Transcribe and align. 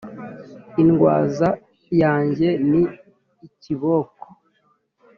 indwaza 0.81 1.47
yanjye 2.01 2.47
ni 2.69 2.83
ikiboko 3.47 4.25